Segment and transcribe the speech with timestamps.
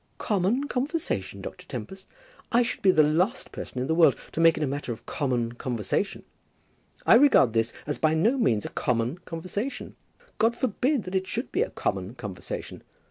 [0.17, 1.67] "Common conversation, Dr.
[1.67, 2.07] Tempest!
[2.51, 5.05] I should be the last person in the world to make it a matter of
[5.05, 6.23] common conversation.
[7.05, 9.95] I regard this as by no means a common conversation.
[10.39, 12.81] God forbid that it should be a common conversation.